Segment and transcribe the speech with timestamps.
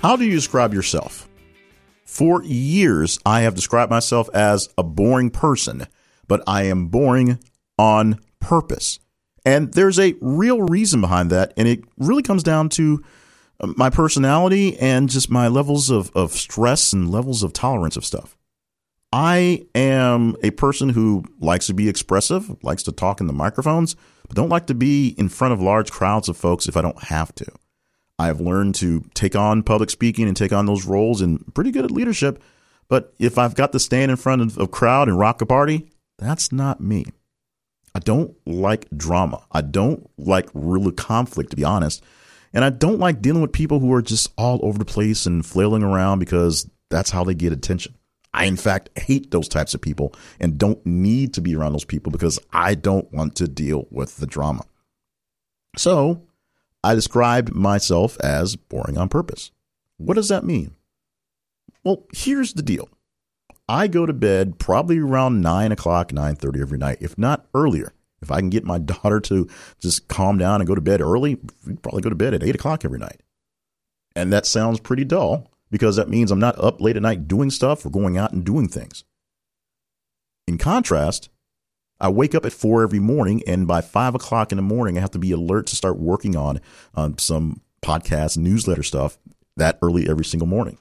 [0.00, 1.28] How do you describe yourself?
[2.04, 5.88] For years, I have described myself as a boring person,
[6.28, 7.40] but I am boring
[7.76, 9.00] on purpose.
[9.44, 11.52] And there's a real reason behind that.
[11.56, 13.02] And it really comes down to
[13.58, 18.04] uh, my personality and just my levels of, of stress and levels of tolerance of
[18.04, 18.36] stuff.
[19.12, 23.96] I am a person who likes to be expressive, likes to talk in the microphones,
[24.28, 27.02] but don't like to be in front of large crowds of folks if I don't
[27.04, 27.46] have to.
[28.18, 31.84] I've learned to take on public speaking and take on those roles and pretty good
[31.84, 32.42] at leadership.
[32.88, 35.90] But if I've got to stand in front of a crowd and rock a party,
[36.18, 37.06] that's not me.
[37.94, 39.42] I don't like drama.
[39.52, 42.02] I don't like real conflict, to be honest.
[42.52, 45.44] And I don't like dealing with people who are just all over the place and
[45.44, 47.94] flailing around because that's how they get attention.
[48.32, 51.84] I, in fact, hate those types of people and don't need to be around those
[51.84, 54.64] people because I don't want to deal with the drama.
[55.76, 56.27] So
[56.88, 59.50] I described myself as boring on purpose.
[59.98, 60.74] What does that mean?
[61.84, 62.88] Well, here's the deal.
[63.68, 67.92] I go to bed probably around nine o'clock, nine thirty every night, if not earlier.
[68.22, 69.46] If I can get my daughter to
[69.78, 71.36] just calm down and go to bed early,
[71.66, 73.20] we probably go to bed at eight o'clock every night.
[74.16, 77.50] And that sounds pretty dull because that means I'm not up late at night doing
[77.50, 79.04] stuff or going out and doing things.
[80.46, 81.28] In contrast,
[82.00, 85.00] I wake up at four every morning, and by five o'clock in the morning, I
[85.00, 86.60] have to be alert to start working on
[86.94, 89.18] um, some podcast newsletter stuff
[89.56, 90.78] that early every single morning.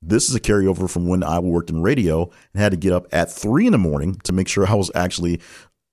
[0.00, 3.06] This is a carryover from when I worked in radio and had to get up
[3.12, 5.40] at three in the morning to make sure I was actually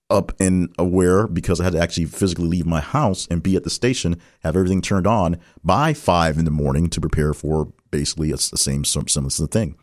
[0.09, 3.63] up and aware because I had to actually physically leave my house and be at
[3.63, 8.31] the station, have everything turned on by five in the morning to prepare for basically
[8.31, 9.78] it's the same similar thing.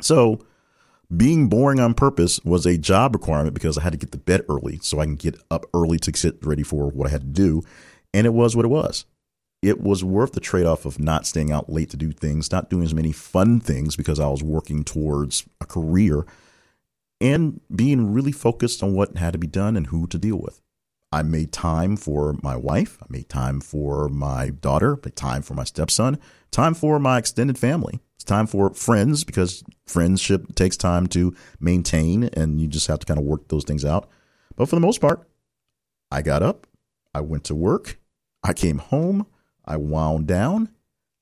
[0.00, 0.44] So
[1.16, 4.42] being boring on purpose was a job requirement because I had to get to bed
[4.48, 7.26] early so I can get up early to get ready for what I had to
[7.26, 7.62] do.
[8.12, 9.04] And it was what it was.
[9.62, 12.68] It was worth the trade off of not staying out late to do things, not
[12.68, 16.26] doing as many fun things because I was working towards a career,
[17.20, 20.60] and being really focused on what had to be done and who to deal with.
[21.10, 22.98] I made time for my wife.
[23.00, 26.18] I made time for my daughter, made time for my stepson,
[26.50, 28.00] time for my extended family.
[28.24, 33.04] It's time for friends because friendship takes time to maintain and you just have to
[33.04, 34.08] kind of work those things out.
[34.56, 35.28] But for the most part,
[36.10, 36.66] I got up,
[37.14, 37.98] I went to work,
[38.42, 39.26] I came home,
[39.66, 40.70] I wound down,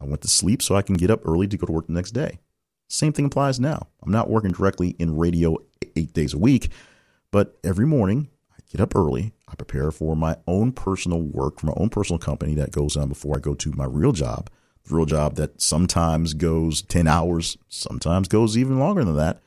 [0.00, 1.92] I went to sleep so I can get up early to go to work the
[1.92, 2.38] next day.
[2.88, 3.88] Same thing applies now.
[4.00, 5.56] I'm not working directly in radio
[5.96, 6.70] eight days a week,
[7.32, 9.32] but every morning I get up early.
[9.48, 13.08] I prepare for my own personal work, for my own personal company that goes on
[13.08, 14.48] before I go to my real job
[14.90, 19.42] real job that sometimes goes 10 hours, sometimes goes even longer than that,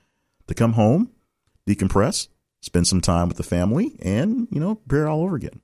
[0.47, 1.11] to come home,
[1.67, 2.27] decompress,
[2.61, 5.61] spend some time with the family, and, you know, prepare all over again.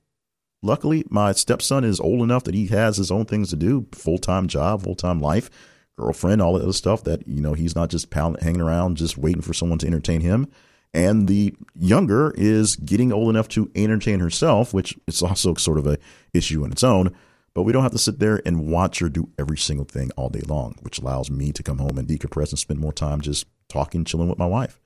[0.62, 4.18] Luckily, my stepson is old enough that he has his own things to do full
[4.18, 5.50] time job, full time life,
[5.98, 9.42] girlfriend, all that other stuff that, you know, he's not just hanging around just waiting
[9.42, 10.48] for someone to entertain him.
[10.94, 15.86] And the younger is getting old enough to entertain herself, which is also sort of
[15.86, 15.98] a
[16.32, 17.14] issue in its own.
[17.54, 20.30] But we don't have to sit there and watch her do every single thing all
[20.30, 23.46] day long, which allows me to come home and decompress and spend more time just
[23.68, 24.80] talking, chilling with my wife.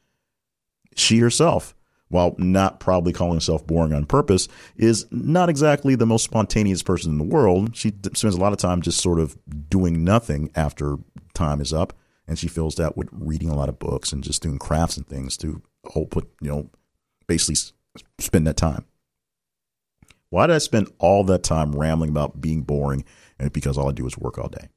[0.97, 1.75] She herself,
[2.09, 7.13] while not probably calling herself boring on purpose, is not exactly the most spontaneous person
[7.13, 7.77] in the world.
[7.77, 9.37] She spends a lot of time just sort of
[9.69, 10.97] doing nothing after
[11.35, 11.93] time is up.
[12.29, 15.07] And she fills that with reading a lot of books and just doing crafts and
[15.07, 16.71] things to oh, hope, you know,
[17.29, 17.57] basically
[18.19, 18.85] spend that time.
[20.31, 23.05] Why did I spend all that time rambling about being boring?
[23.39, 24.69] And because all I do is work all day.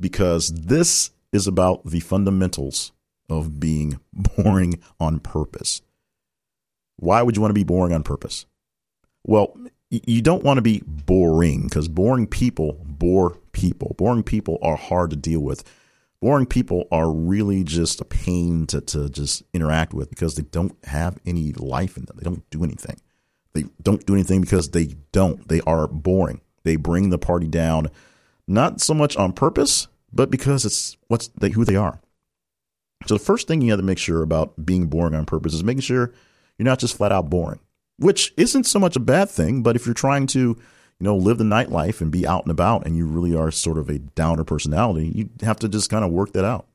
[0.00, 2.92] Because this is about the fundamentals
[3.28, 5.82] of being boring on purpose.
[6.96, 8.46] Why would you want to be boring on purpose?
[9.26, 9.56] Well,
[9.90, 13.94] you don't want to be boring because boring people bore people.
[13.96, 15.64] Boring people are hard to deal with.
[16.20, 20.76] Boring people are really just a pain to, to just interact with because they don't
[20.84, 22.16] have any life in them.
[22.16, 22.96] They don't do anything.
[23.54, 25.46] They don't do anything because they don't.
[25.48, 26.40] They are boring.
[26.64, 27.90] They bring the party down,
[28.48, 32.00] not so much on purpose, but because it's what's they, who they are.
[33.06, 35.62] So the first thing you have to make sure about being boring on purpose is
[35.62, 36.12] making sure
[36.58, 37.60] you're not just flat out boring,
[37.98, 39.62] which isn't so much a bad thing.
[39.62, 40.56] But if you're trying to, you
[41.00, 43.88] know, live the nightlife and be out and about and you really are sort of
[43.88, 46.66] a downer personality, you have to just kind of work that out.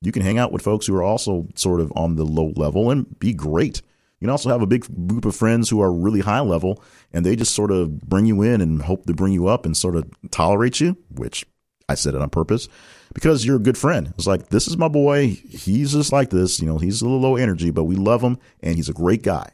[0.00, 2.90] You can hang out with folks who are also sort of on the low level
[2.90, 3.82] and be great.
[4.20, 6.82] You can also have a big group of friends who are really high level
[7.12, 9.76] and they just sort of bring you in and hope to bring you up and
[9.76, 11.44] sort of tolerate you, which
[11.88, 12.68] I said it on purpose
[13.12, 14.12] because you're a good friend.
[14.16, 15.28] It's like, this is my boy.
[15.28, 16.60] He's just like this.
[16.60, 19.22] You know, he's a little low energy, but we love him and he's a great
[19.22, 19.50] guy.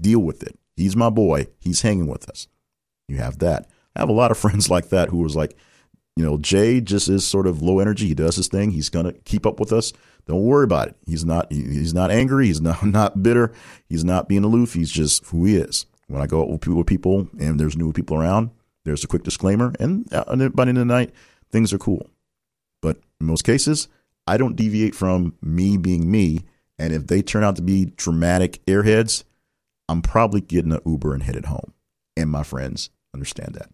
[0.00, 0.58] Deal with it.
[0.76, 1.46] He's my boy.
[1.58, 2.48] He's hanging with us.
[3.08, 3.68] You have that.
[3.96, 5.56] I have a lot of friends like that who was like,
[6.16, 8.06] you know, Jay just is sort of low energy.
[8.06, 8.72] He does his thing.
[8.72, 9.92] He's gonna keep up with us.
[10.30, 10.96] Don't worry about it.
[11.06, 11.50] He's not.
[11.50, 12.46] He's not angry.
[12.46, 13.52] He's not not bitter.
[13.88, 14.74] He's not being aloof.
[14.74, 15.86] He's just who he is.
[16.06, 18.50] When I go out with people, and there's new people around,
[18.84, 21.10] there's a quick disclaimer, and by the end of the night,
[21.50, 22.08] things are cool.
[22.80, 23.88] But in most cases,
[24.24, 26.42] I don't deviate from me being me.
[26.78, 29.24] And if they turn out to be dramatic airheads,
[29.88, 31.72] I'm probably getting an Uber and headed home.
[32.16, 33.70] And my friends understand that.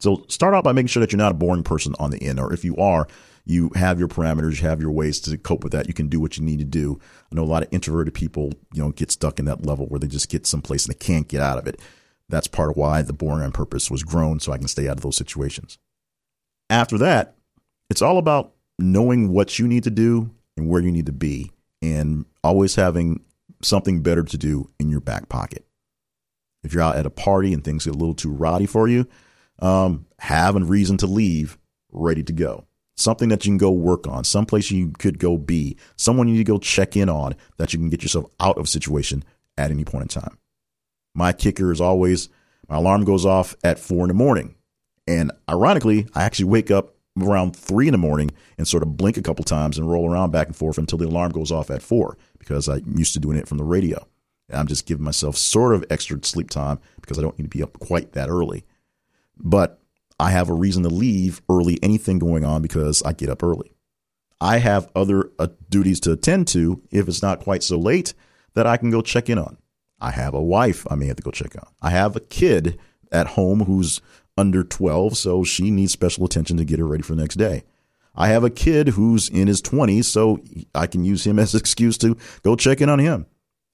[0.00, 2.40] So start out by making sure that you're not a boring person on the end,
[2.40, 3.06] or if you are,
[3.44, 5.88] you have your parameters, you have your ways to cope with that.
[5.88, 6.98] You can do what you need to do.
[7.30, 10.00] I know a lot of introverted people, you know, get stuck in that level where
[10.00, 11.80] they just get someplace and they can't get out of it.
[12.28, 14.96] That's part of why the boring on purpose was grown so I can stay out
[14.96, 15.78] of those situations.
[16.68, 17.36] After that,
[17.88, 21.50] it's all about knowing what you need to do and where you need to be
[21.82, 23.24] and always having
[23.62, 25.66] something better to do in your back pocket.
[26.62, 29.06] If you're out at a party and things get a little too rowdy for you,
[29.60, 31.58] um, have a reason to leave
[31.92, 32.66] ready to go.
[32.96, 36.40] Something that you can go work on, someplace you could go be, someone you need
[36.40, 39.24] to go check in on that you can get yourself out of a situation
[39.56, 40.38] at any point in time.
[41.14, 42.28] My kicker is always
[42.68, 44.54] my alarm goes off at four in the morning.
[45.06, 49.16] And ironically, I actually wake up around three in the morning and sort of blink
[49.16, 51.82] a couple times and roll around back and forth until the alarm goes off at
[51.82, 54.06] four because I'm used to doing it from the radio.
[54.52, 57.62] I'm just giving myself sort of extra sleep time because I don't need to be
[57.62, 58.64] up quite that early.
[59.40, 59.80] But
[60.18, 63.72] I have a reason to leave early, anything going on because I get up early.
[64.40, 68.14] I have other uh, duties to attend to if it's not quite so late
[68.54, 69.58] that I can go check in on.
[70.00, 71.68] I have a wife I may have to go check on.
[71.82, 72.78] I have a kid
[73.12, 74.00] at home who's
[74.36, 77.64] under 12, so she needs special attention to get her ready for the next day.
[78.14, 80.42] I have a kid who's in his 20s, so
[80.74, 83.26] I can use him as an excuse to go check in on him.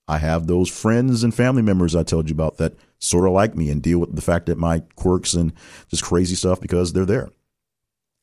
[0.08, 3.56] I have those friends and family members I told you about that sort of like
[3.56, 5.52] me and deal with the fact that my quirks and
[5.88, 7.30] just crazy stuff because they're there.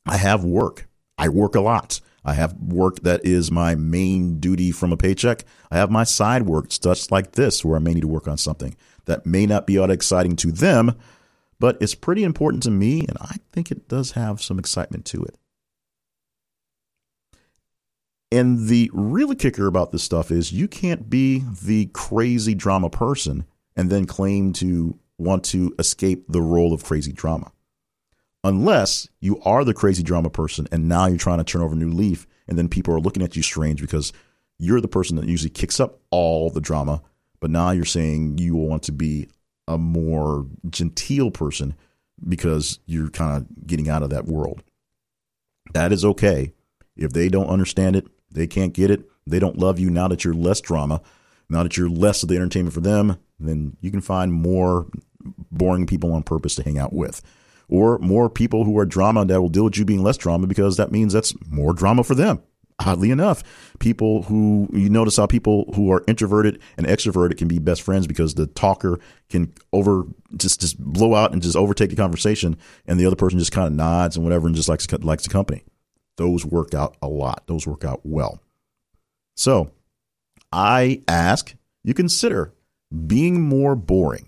[0.06, 0.88] I have work.
[1.18, 2.00] I work a lot.
[2.25, 5.44] I have work that is my main duty from a paycheck.
[5.69, 8.38] I have my side work, stuff like this, where I may need to work on
[8.38, 8.75] something
[9.06, 10.95] that may not be all exciting to them,
[11.59, 15.24] but it's pretty important to me, and I think it does have some excitement to
[15.24, 15.38] it.
[18.33, 23.45] And the real kicker about this stuff is you can't be the crazy drama person
[23.75, 27.51] and then claim to want to escape the role of crazy drama.
[28.44, 31.77] Unless you are the crazy drama person and now you're trying to turn over a
[31.77, 34.12] new leaf and then people are looking at you strange because
[34.57, 37.03] you're the person that usually kicks up all the drama,
[37.39, 39.27] but now you're saying you want to be
[39.68, 41.75] a more genteel person
[42.27, 44.63] because you're kind of getting out of that world.
[45.75, 46.51] That is okay.
[46.97, 49.09] If they don't understand it, they can't get it.
[49.25, 51.01] They don't love you now that you're less drama,
[51.50, 54.88] now that you're less of the entertainment for them, then you can find more
[55.51, 57.21] boring people on purpose to hang out with.
[57.69, 60.77] Or more people who are drama that will deal with you being less drama because
[60.77, 62.41] that means that's more drama for them.
[62.86, 63.43] Oddly enough,
[63.79, 68.07] people who you notice how people who are introverted and extroverted can be best friends
[68.07, 70.05] because the talker can over
[70.36, 72.57] just just blow out and just overtake the conversation,
[72.88, 75.29] and the other person just kind of nods and whatever and just likes likes the
[75.29, 75.63] company
[76.17, 77.43] those work out a lot.
[77.48, 78.41] Those work out well.
[79.36, 79.72] So
[80.51, 82.53] I ask you consider
[83.08, 84.25] being more boring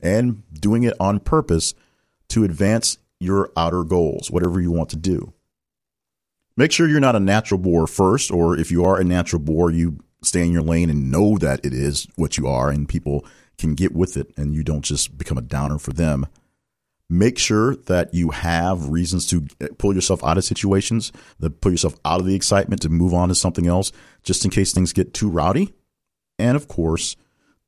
[0.00, 1.74] and doing it on purpose
[2.28, 5.32] to advance your outer goals, whatever you want to do.
[6.56, 9.70] Make sure you're not a natural bore first, or if you are a natural bore,
[9.70, 13.26] you stay in your lane and know that it is what you are, and people
[13.58, 16.26] can get with it, and you don't just become a downer for them
[17.10, 21.72] make sure that you have reasons to eh, pull yourself out of situations, that pull
[21.72, 23.92] yourself out of the excitement to move on to something else,
[24.22, 25.74] just in case things get too rowdy.
[26.38, 27.16] And of course,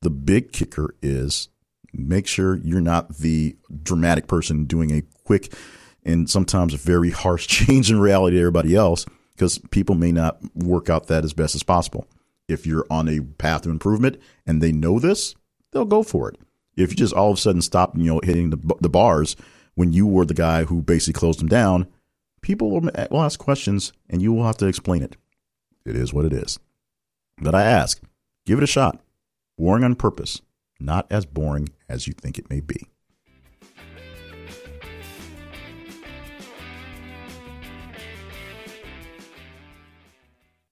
[0.03, 1.49] the big kicker is
[1.93, 5.53] make sure you're not the dramatic person doing a quick
[6.05, 10.39] and sometimes a very harsh change in reality to everybody else, because people may not
[10.55, 12.07] work out that as best as possible.
[12.49, 15.35] If you're on a path of improvement and they know this,
[15.73, 16.39] they'll go for it.
[16.77, 19.37] If you just all of a sudden stop, you know, hitting the, the bars
[19.75, 21.87] when you were the guy who basically closed them down,
[22.43, 25.17] people will, will ask questions and you will have to explain it.
[25.85, 26.59] It is what it is.
[27.39, 28.01] But I ask,
[28.45, 29.01] give it a shot.
[29.59, 30.43] Boring on purpose,
[30.81, 32.89] not as boring as you think it may be.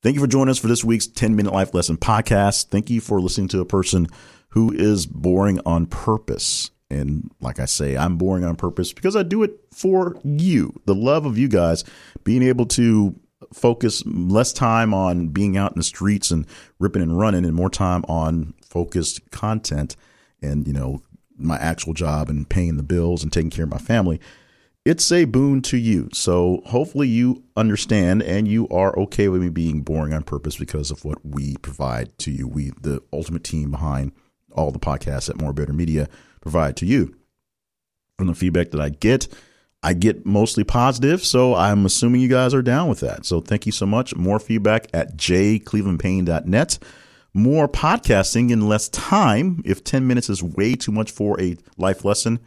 [0.05, 2.69] Thank you for joining us for this week's 10 Minute Life Lesson podcast.
[2.69, 4.07] Thank you for listening to a person
[4.51, 6.71] who is boring on purpose.
[6.91, 10.95] And like I say, I'm boring on purpose because I do it for you, the
[10.95, 11.85] love of you guys,
[12.23, 13.19] being able to
[13.55, 16.47] focus less time on being out in the streets and
[16.79, 19.97] ripping and running and more time on focused content
[20.43, 21.01] and, you know,
[21.39, 24.21] my actual job and paying the bills and taking care of my family
[24.85, 26.09] it's a boon to you.
[26.13, 30.91] So hopefully you understand and you are okay with me being boring on purpose because
[30.91, 32.47] of what we provide to you.
[32.47, 34.13] We, the ultimate team behind
[34.53, 36.09] all the podcasts at More Better Media,
[36.41, 37.17] provide to you.
[38.19, 39.27] From the feedback that I get,
[39.83, 43.27] I get mostly positive, so I'm assuming you guys are down with that.
[43.27, 44.15] So thank you so much.
[44.15, 46.79] More feedback at jclevelandpayne.net.
[47.35, 49.61] More podcasting in less time.
[49.65, 52.39] If 10 minutes is way too much for a life lesson,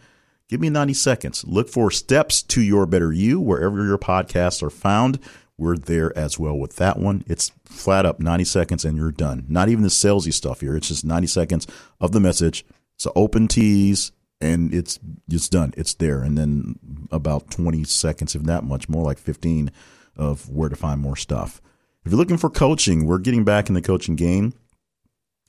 [0.47, 1.43] Give me 90 seconds.
[1.45, 5.19] Look for Steps to Your Better You wherever your podcasts are found.
[5.57, 7.23] We're there as well with that one.
[7.27, 9.45] It's flat up 90 seconds and you're done.
[9.49, 10.77] Not even the salesy stuff here.
[10.77, 11.67] It's just 90 seconds
[11.99, 12.63] of the message.
[12.95, 14.99] It's an open tease and it's
[15.29, 15.73] it's done.
[15.75, 16.21] It's there.
[16.21, 16.79] And then
[17.11, 19.71] about 20 seconds, if not much, more like 15
[20.15, 21.61] of where to find more stuff.
[22.05, 24.53] If you're looking for coaching, we're getting back in the coaching game.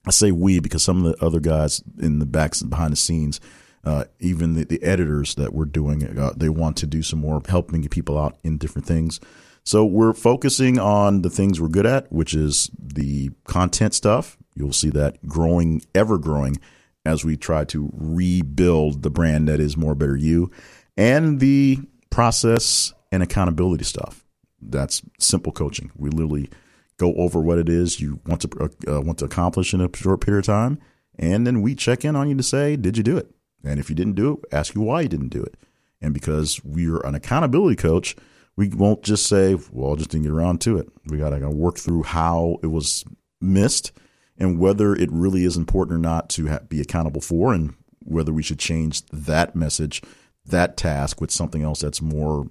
[0.07, 3.40] I say we because some of the other guys in the backs behind the scenes
[3.85, 7.40] uh, even the, the, editors that we're doing, uh, they want to do some more
[7.49, 9.20] helping people out in different things.
[9.64, 14.37] So we're focusing on the things we're good at, which is the content stuff.
[14.54, 16.58] You'll see that growing, ever growing,
[17.04, 20.50] as we try to rebuild the brand that is More Better You,
[20.97, 21.80] and the
[22.11, 24.25] process and accountability stuff.
[24.61, 25.90] That's simple coaching.
[25.97, 26.50] We literally
[26.97, 30.20] go over what it is you want to uh, want to accomplish in a short
[30.20, 30.80] period of time,
[31.18, 33.30] and then we check in on you to say, did you do it?
[33.65, 35.57] And if you didn't do it, ask you why you didn't do it.
[36.00, 38.17] And because we're an accountability coach,
[38.57, 40.88] we won't just say, well, I just didn't get around to it.
[41.07, 43.05] We got to work through how it was
[43.41, 43.93] missed
[44.37, 48.33] and whether it really is important or not to ha- be accountable for and whether
[48.33, 50.03] we should change that message,
[50.47, 52.49] that task with something else that's more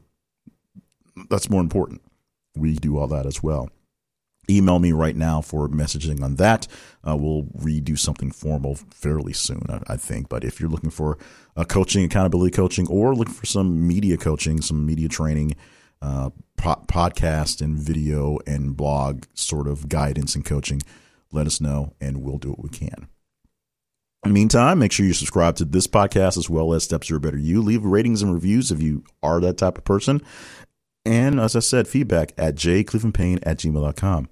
[1.29, 2.01] that's more important.
[2.55, 3.69] We do all that as well
[4.49, 6.67] email me right now for messaging on that.
[7.07, 10.29] Uh, we'll redo something formal fairly soon, I, I, think.
[10.29, 11.17] But if you're looking for
[11.55, 15.55] uh, coaching, accountability coaching, or looking for some media coaching, some media training,
[16.01, 20.81] uh, po- podcast and video and blog sort of guidance and coaching,
[21.31, 23.07] let us know and we'll do what we can.
[24.23, 27.19] In the meantime, make sure you subscribe to this podcast as well as Steps Are
[27.19, 27.61] Better You.
[27.61, 30.21] Leave ratings and reviews if you are that type of person.
[31.05, 34.27] And as I said, feedback at jclevelandpayne at gmail.com.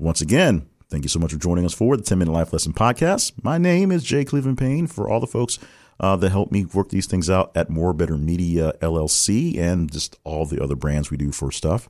[0.00, 2.72] Once again, thank you so much for joining us for the 10 Minute Life Lesson
[2.72, 3.32] Podcast.
[3.42, 4.86] My name is Jay Cleveland Payne.
[4.86, 5.58] For all the folks
[5.98, 10.16] uh, that help me work these things out at More Better Media LLC and just
[10.22, 11.88] all the other brands we do for stuff,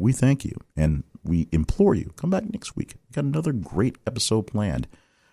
[0.00, 2.96] we thank you and we implore you come back next week.
[3.08, 4.88] We got another great episode planned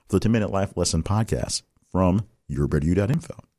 [0.07, 3.50] for the 10 Minute Life Lesson Podcast from YourBetterYou.info.